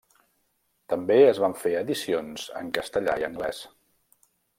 També 0.93 1.17
es 1.25 1.41
van 1.43 1.53
fer 1.63 1.73
edicions 1.81 2.47
en 2.61 2.73
castellà 2.79 3.15
i 3.25 3.27
anglès. 3.29 3.61